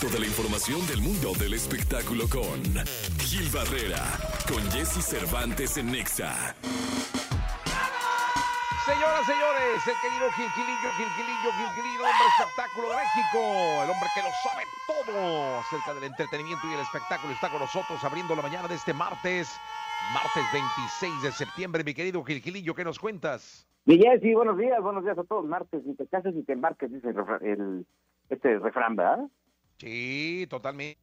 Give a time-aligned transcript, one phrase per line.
[0.00, 2.56] Experto de la información del mundo del espectáculo con
[3.20, 4.00] Gil Barrera,
[4.48, 6.56] con Jesse Cervantes en Nexa.
[8.88, 13.40] Señoras, señores, el querido Gilquilillo, Gilquilillo, Gilquilillo, hombre espectáculo de México,
[13.84, 18.02] el hombre que lo sabe todo acerca del entretenimiento y el espectáculo, está con nosotros
[18.02, 19.52] abriendo la mañana de este martes,
[20.14, 21.84] martes 26 de septiembre.
[21.84, 23.66] Mi querido Gilquilillo, ¿qué nos cuentas?
[23.84, 25.44] Mi Jessy, buenos días, buenos días a todos.
[25.44, 27.86] Martes, ni te cases ni te embarques, dice el, el-
[28.30, 29.26] este refrán, ¿verdad?
[29.80, 31.00] Sí, totalmente.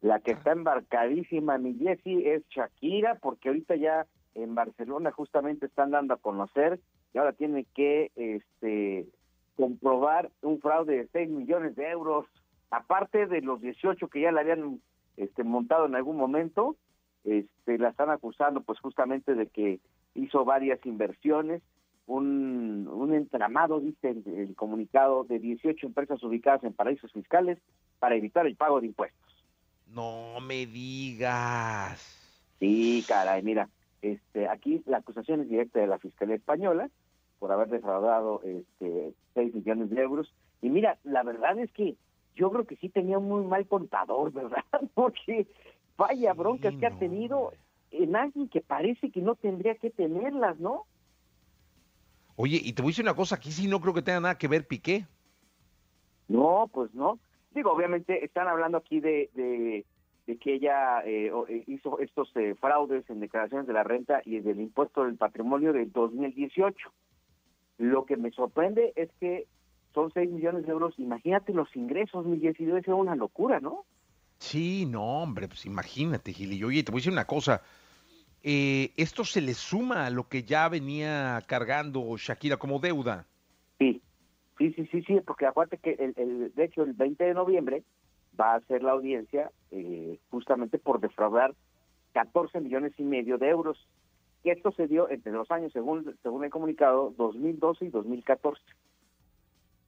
[0.00, 5.90] La que está embarcadísima, mi Jessy, es Shakira, porque ahorita ya en Barcelona justamente están
[5.90, 6.80] dando a conocer
[7.12, 9.06] y ahora tiene que este
[9.56, 12.24] comprobar un fraude de 6 millones de euros,
[12.70, 14.80] aparte de los 18 que ya le habían
[15.18, 16.76] este, montado en algún momento,
[17.24, 19.80] este, la están acusando pues justamente de que
[20.14, 21.60] hizo varias inversiones,
[22.06, 27.58] un, un entramado, dice el, el comunicado, de 18 empresas ubicadas en paraísos fiscales
[27.98, 29.44] para evitar el pago de impuestos.
[29.86, 32.16] No me digas.
[32.58, 33.68] Sí, caray, mira,
[34.02, 36.90] este, aquí la acusación es directa de la Fiscalía Española
[37.38, 40.32] por haber defraudado este, 6 millones de euros.
[40.62, 41.96] Y mira, la verdad es que
[42.36, 44.64] yo creo que sí tenía un muy mal contador, ¿verdad?
[44.94, 45.46] Porque
[45.96, 47.52] vaya Sí, broncas que ha tenido
[47.90, 50.86] en alguien que parece que no tendría que tenerlas, ¿no?
[52.42, 54.38] Oye, y te voy a decir una cosa, aquí sí no creo que tenga nada
[54.38, 55.04] que ver Piqué.
[56.26, 57.18] No, pues no.
[57.50, 59.84] Digo, obviamente están hablando aquí de, de,
[60.26, 64.40] de que ella eh, eh, hizo estos eh, fraudes en declaraciones de la renta y
[64.40, 66.90] del impuesto del patrimonio del 2018.
[67.76, 69.46] Lo que me sorprende es que
[69.92, 70.94] son 6 millones de euros.
[70.96, 73.84] Imagínate los ingresos, mi Jessy, debe ser una locura, ¿no?
[74.38, 76.68] Sí, no, hombre, pues imagínate, Gilillo.
[76.68, 77.60] Oye, te voy a decir una cosa.
[78.42, 83.26] Eh, esto se le suma a lo que ya venía cargando Shakira como deuda.
[83.78, 84.00] Sí,
[84.58, 87.82] sí, sí, sí, sí, porque acuérdate que el, el, de hecho el 20 de noviembre
[88.38, 91.54] va a ser la audiencia eh, justamente por defraudar
[92.12, 93.86] 14 millones y medio de euros.
[94.42, 98.62] Y esto se dio entre los años, según, según el comunicado, 2012 y 2014.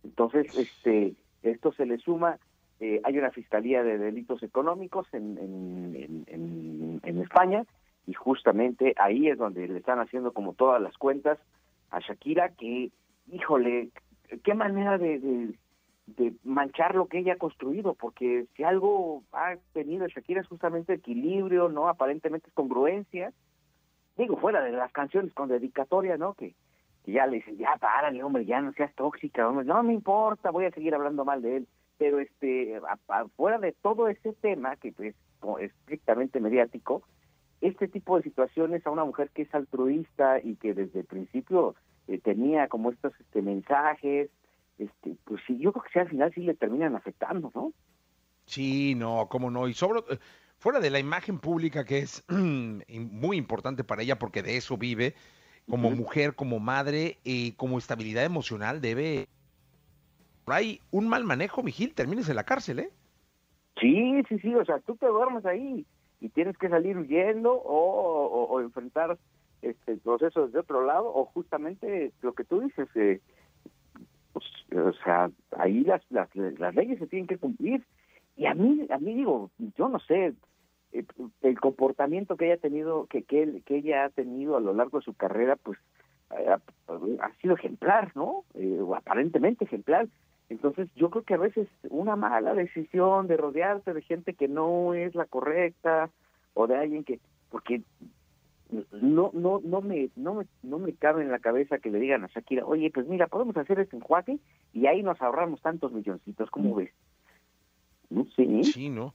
[0.04, 2.38] Entonces, este, esto se le suma,
[2.80, 7.64] eh, hay una fiscalía de delitos económicos en, en, en, en- en España
[8.06, 11.38] y justamente ahí es donde le están haciendo como todas las cuentas
[11.90, 12.90] a Shakira que,
[13.30, 13.90] híjole,
[14.42, 15.54] qué manera de,
[16.44, 21.68] manchar lo que ella ha construido, porque si algo ha tenido Shakira es justamente equilibrio,
[21.68, 21.88] ¿no?
[21.88, 23.32] Aparentemente es congruencia.
[24.16, 26.34] Digo, fuera de las canciones con dedicatoria, ¿no?
[26.34, 26.54] Que,
[27.04, 30.50] que ya le dicen, ya párale, hombre, ya no seas tóxica, hombre, no me importa,
[30.50, 31.68] voy a seguir hablando mal de él.
[31.98, 35.14] Pero este, a- a- fuera de todo ese tema, que pues,
[35.60, 37.02] es estrictamente mediático,
[37.62, 41.74] este tipo de situaciones a una mujer que es altruista y que desde el principio
[42.08, 44.30] eh, tenía como estos este, mensajes,
[44.78, 47.72] este, pues sí, yo creo que sí, al final sí le terminan afectando, ¿no?
[48.46, 49.68] Sí, no, cómo no.
[49.68, 50.18] Y sobre, eh,
[50.58, 55.14] fuera de la imagen pública que es muy importante para ella porque de eso vive,
[55.68, 59.28] como mujer, como madre y como estabilidad emocional debe...
[60.44, 62.90] Por ahí un mal manejo, Mijil, termines en la cárcel, ¿eh?
[63.80, 65.86] Sí, sí, sí, o sea, tú te duermes ahí
[66.22, 69.18] y tienes que salir huyendo o, enfrentar
[69.60, 73.20] este proceso desde otro lado o justamente lo que tú dices, eh,
[74.32, 77.84] pues, o sea, ahí las, las, las leyes se tienen que cumplir.
[78.36, 80.34] Y a mí, a mí digo, yo no sé,
[80.92, 81.04] eh,
[81.42, 85.04] el comportamiento que ella tenido, que, que, que ella ha tenido a lo largo de
[85.04, 85.76] su carrera, pues
[86.48, 86.60] ha,
[87.20, 88.44] ha sido ejemplar, ¿no?
[88.54, 90.08] Eh, o aparentemente ejemplar.
[90.48, 94.94] Entonces yo creo que a veces una mala decisión de rodearte de gente que no
[94.94, 96.10] es la correcta
[96.54, 97.82] o de alguien que, porque
[98.92, 102.24] no no no me no me no me cabe en la cabeza que le digan
[102.24, 104.38] a Shakira, oye, pues mira, podemos hacer este enjuague
[104.72, 106.92] y ahí nos ahorramos tantos milloncitos, ¿cómo ves?
[108.10, 108.46] No sé.
[108.64, 109.14] Sí, ¿no?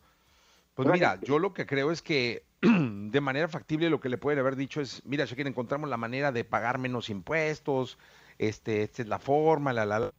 [0.78, 4.38] Pues mira, yo lo que creo es que de manera factible lo que le pueden
[4.40, 7.98] haber dicho es, mira, Shakira, encontramos la manera de pagar menos impuestos,
[8.38, 10.12] este, esta es la forma, la, la, la.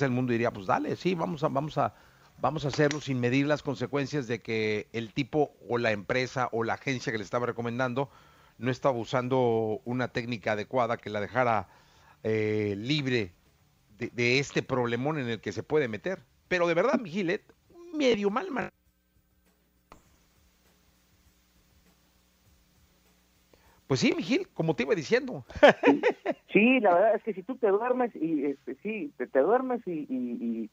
[0.00, 1.94] el mundo diría, pues dale, sí, vamos a, vamos a,
[2.40, 6.64] vamos a hacerlo sin medir las consecuencias de que el tipo o la empresa o
[6.64, 8.10] la agencia que le estaba recomendando
[8.56, 11.68] no estaba usando una técnica adecuada que la dejara
[12.22, 13.34] eh, libre
[13.98, 16.22] de, de este problemón en el que se puede meter.
[16.48, 17.52] Pero de verdad, mi Gilet,
[17.92, 18.70] medio mal man-
[23.86, 25.44] Pues sí, Miguel, como te iba diciendo.
[26.52, 30.70] Sí, la verdad es que si tú te duermes y este, sí, te, duermes y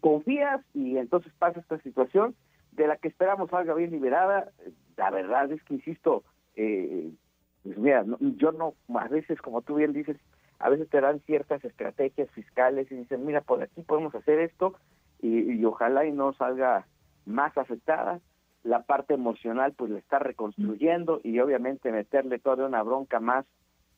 [0.00, 2.34] confías y entonces pasa esta situación
[2.72, 4.50] de la que esperamos salga bien liberada,
[4.96, 6.24] la verdad es que insisto,
[6.56, 7.10] eh,
[7.62, 10.16] pues mira, no- yo no, a veces como tú bien dices,
[10.58, 14.74] a veces te dan ciertas estrategias fiscales y dicen, mira, por aquí podemos hacer esto
[15.22, 16.86] y, ojalá y no salga
[17.26, 18.20] más afectada.
[18.62, 23.46] La parte emocional pues le está reconstruyendo y obviamente meterle toda una bronca más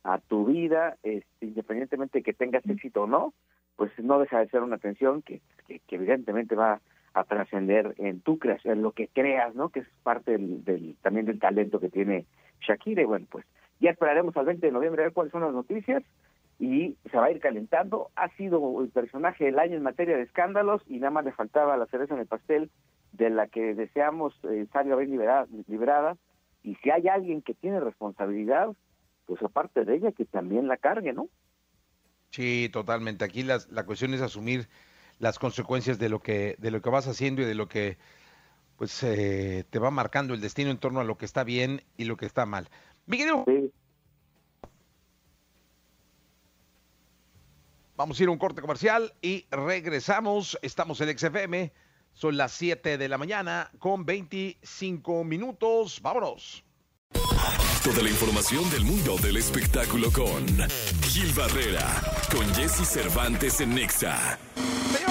[0.05, 3.35] a tu vida, este, independientemente de que tengas éxito o no,
[3.77, 6.81] pues no deja de ser una tensión que, que, evidentemente va
[7.15, 9.69] a trascender en tu creación, en lo que creas, ¿no?
[9.69, 12.27] Que es parte del, también del talento que tiene
[12.61, 13.03] Shakira.
[13.03, 13.45] Y bueno, pues
[13.81, 16.03] ya esperaremos al 20 de noviembre a ver cuáles son las noticias
[16.59, 18.11] y se va a ir calentando.
[18.17, 21.77] Ha sido el personaje del año en materia de escándalos y nada más le faltaba
[21.77, 22.71] la cereza en el pastel
[23.13, 25.11] de la que deseamos eh, salga bien
[25.69, 26.17] liberada.
[26.63, 28.71] Y si hay alguien que tiene responsabilidad,
[29.27, 31.29] pues aparte de ella, que también la cargue, ¿no?
[32.31, 33.25] Sí, totalmente.
[33.25, 34.69] Aquí la, la cuestión es asumir
[35.19, 37.99] las consecuencias de lo que de lo que vas haciendo y de lo que
[38.77, 42.05] pues eh, te va marcando el destino en torno a lo que está bien y
[42.05, 42.69] lo que está mal.
[43.07, 43.71] Miguel,
[47.97, 50.59] vamos a ir a un corte comercial y regresamos.
[50.63, 51.73] Estamos en XFM.
[52.13, 56.01] Son las 7 de la mañana con 25 minutos.
[56.03, 56.65] Vámonos.
[57.85, 60.47] Toda la información del mundo del espectáculo con
[61.03, 61.85] Gil Barrera,
[62.31, 64.39] con Jesse Cervantes en Nexa.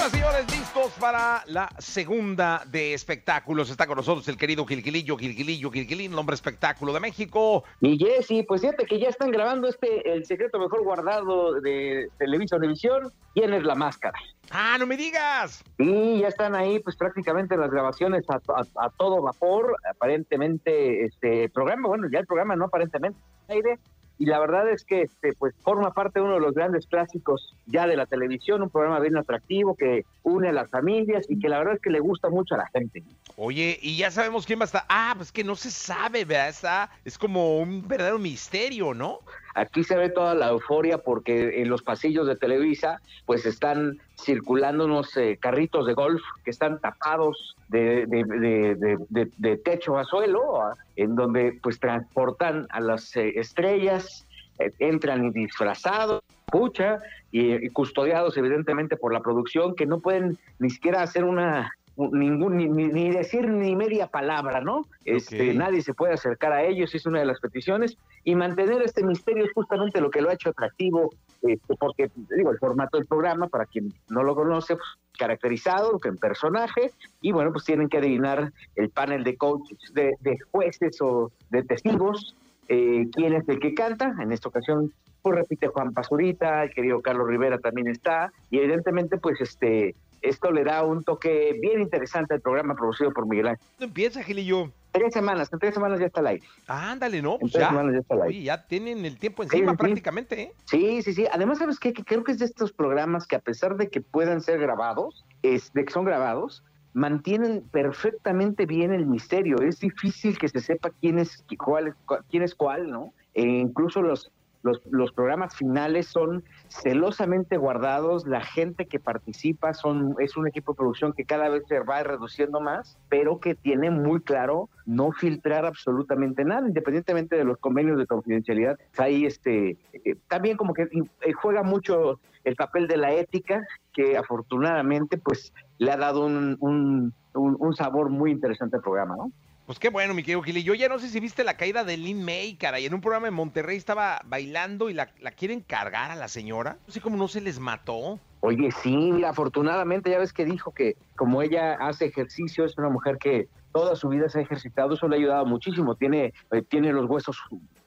[0.01, 3.69] Señoras y señores, listos para la segunda de espectáculos.
[3.69, 7.63] Está con nosotros el querido Gilquilillo, Gilquilillo, Gilquilín, el hombre espectáculo de México.
[7.81, 12.55] Y Jesse, pues fíjate que ya están grabando este, el secreto mejor guardado de Televisa
[12.55, 13.11] Univisión.
[13.35, 14.17] ¿Quién es la máscara?
[14.49, 15.63] ¡Ah, no me digas!
[15.77, 19.75] Sí, ya están ahí, pues prácticamente las grabaciones a, todo vapor.
[19.87, 23.19] Aparentemente, este programa, bueno, ya el programa no aparentemente
[23.49, 23.77] aire.
[24.21, 27.55] Y la verdad es que este, pues forma parte de uno de los grandes clásicos
[27.65, 31.49] ya de la televisión, un programa bien atractivo que une a las familias y que
[31.49, 33.01] la verdad es que le gusta mucho a la gente.
[33.35, 34.85] Oye, y ya sabemos quién va a estar.
[34.89, 36.49] Ah, pues que no se sabe, ¿verdad?
[36.49, 39.21] Está, es como un verdadero misterio, ¿no?
[39.55, 44.85] Aquí se ve toda la euforia porque en los pasillos de Televisa pues están circulando
[44.85, 50.59] unos eh, carritos de golf que están tapados de, de, techo a suelo,
[50.95, 54.27] en donde pues transportan a las eh, estrellas,
[54.59, 56.99] eh, entran disfrazados, pucha,
[57.31, 63.11] y, custodiados evidentemente por la producción que no pueden ni siquiera hacer una ningún ni,
[63.11, 64.87] decir ni media palabra, ¿no?
[65.05, 69.03] Este, nadie se puede acercar a ellos, es una de las peticiones y mantener este
[69.03, 71.09] misterio es justamente lo que lo ha hecho atractivo,
[71.41, 74.87] este, porque digo el formato del programa para quien no lo conoce, pues,
[75.17, 80.99] caracterizado en personaje y bueno pues tienen que adivinar el panel de coaches, de, jueces
[81.01, 82.35] o de testigos
[82.67, 84.15] eh, quién es el que canta.
[84.19, 89.17] En esta ocasión, pues repite Juan Pazurita, el querido Carlos Rivera también está, y evidentemente,
[89.17, 93.65] pues este esto le da un toque bien interesante al programa producido por Miguel Ángel.
[93.77, 94.71] ¿Cuándo empieza, Gilillo?
[94.91, 96.45] Tres semanas, en tres semanas ya está al aire.
[96.67, 97.39] ándale, ¿no?
[97.39, 97.69] Pues ya.
[97.69, 98.43] semanas ya está al aire.
[98.43, 100.51] ya tienen el tiempo encima prácticamente, ¿eh?
[100.65, 101.27] Sí, sí, sí.
[101.31, 101.93] Además, ¿sabes qué?
[101.93, 105.25] Que creo que es de estos programas que a pesar de que puedan ser grabados,
[105.43, 106.63] es, de que son grabados,
[106.93, 109.61] mantienen perfectamente bien el misterio.
[109.61, 111.95] Es difícil que se sepa quién es cuál,
[112.29, 113.13] quién es cuál, ¿no?
[113.33, 114.29] E incluso los
[114.63, 120.73] los, los, programas finales son celosamente guardados, la gente que participa son, es un equipo
[120.73, 125.11] de producción que cada vez se va reduciendo más, pero que tiene muy claro no
[125.11, 128.77] filtrar absolutamente nada, independientemente de los convenios de confidencialidad.
[128.97, 134.17] Ahí este, eh, también como que eh, juega mucho el papel de la ética, que
[134.17, 139.31] afortunadamente pues le ha dado un, un, un sabor muy interesante al programa, ¿no?
[139.71, 140.63] Pues qué bueno, mi querido Gili.
[140.63, 142.99] Yo ya no sé si viste la caída de Lin May, cara, y en un
[142.99, 146.77] programa en Monterrey estaba bailando y la, quieren cargar a la señora.
[146.85, 148.19] No sé cómo no se les mató.
[148.41, 153.17] Oye, sí, afortunadamente ya ves que dijo que como ella hace ejercicio, es una mujer
[153.17, 155.95] que toda su vida se ha ejercitado, eso le ha ayudado muchísimo.
[155.95, 157.37] Tiene, eh, tiene los huesos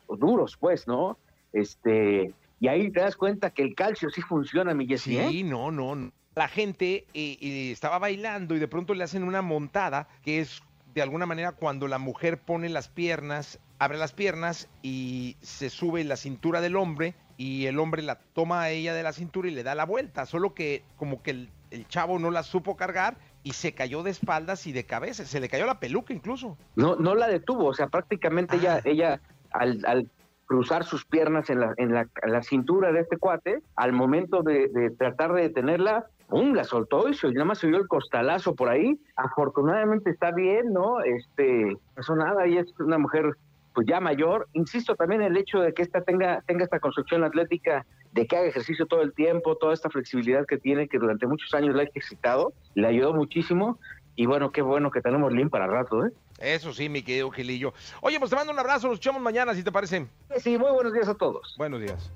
[0.08, 1.18] duros, pues, ¿no?
[1.52, 5.44] Este, y ahí te das cuenta que el calcio sí funciona, mi Jessy, Sí, ¿eh?
[5.44, 6.10] no, no.
[6.34, 10.62] La gente eh, estaba bailando y de pronto le hacen una montada que es
[10.94, 16.04] de alguna manera cuando la mujer pone las piernas, abre las piernas y se sube
[16.04, 19.50] la cintura del hombre y el hombre la toma a ella de la cintura y
[19.50, 21.48] le da la vuelta, solo que como que el,
[21.88, 25.48] chavo no la supo cargar y se cayó de espaldas y de cabeza, se le
[25.48, 26.56] cayó la peluca incluso.
[26.76, 28.80] No, no la detuvo, o sea, prácticamente ella, ah.
[28.84, 29.20] ella
[29.50, 30.08] al,
[30.46, 34.90] cruzar sus piernas en la, en la, cintura de este cuate, al momento de, de
[34.90, 36.54] tratar de detenerla, ¡pum!
[36.54, 38.98] la soltó y se, nada más se oyó el costalazo por ahí.
[39.16, 41.00] Afortunadamente está bien, ¿no?
[41.00, 43.36] Este, eso nada, y es una mujer
[43.74, 44.48] pues ya mayor.
[44.52, 48.46] Insisto también el hecho de que esta tenga, tenga esta construcción atlética, de que haga
[48.46, 51.86] ejercicio todo el tiempo, toda esta flexibilidad que tiene, que durante muchos años la ha
[51.86, 53.78] ejercitado, le ayudó muchísimo.
[54.16, 56.12] Y bueno, qué bueno que tenemos Lin para rato, ¿eh?
[56.38, 57.74] Eso sí, mi querido Gilillo.
[58.00, 60.06] Oye, pues te mando un abrazo, nos echamos mañana, si te parece.
[60.38, 61.54] Sí, muy buenos días a todos.
[61.58, 62.12] Buenos días.